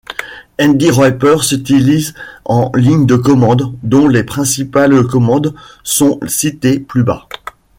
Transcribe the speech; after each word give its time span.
NdisWrapper 0.59 1.43
s'utilise 1.43 2.15
en 2.45 2.71
ligne 2.73 3.05
de 3.05 3.15
commande, 3.15 3.71
dont 3.83 4.07
les 4.07 4.23
principales 4.23 5.05
commandes 5.05 5.53
sont 5.83 6.19
citées 6.25 6.79
plus 6.79 7.03
bas. 7.03 7.29